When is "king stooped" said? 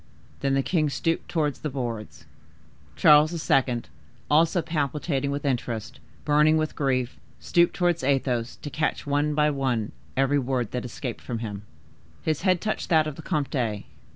0.63-1.29